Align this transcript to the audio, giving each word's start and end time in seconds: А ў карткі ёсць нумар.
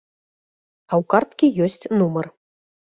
А 0.91 0.97
ў 1.01 1.03
карткі 1.15 1.53
ёсць 1.69 1.89
нумар. 2.03 2.27